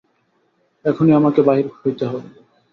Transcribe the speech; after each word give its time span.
এখনি 0.85 1.11
আমাকে 1.13 1.41
বাহির 1.47 1.65
হইতে 1.75 2.03
হইবে। 2.07 2.29